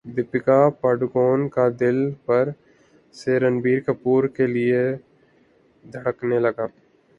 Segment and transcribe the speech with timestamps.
[0.05, 2.49] دپیکا پڈوکون کا دل پھر
[3.15, 4.81] سے رنبیر کپور کے لیے
[5.83, 6.65] دھڑکنے لگا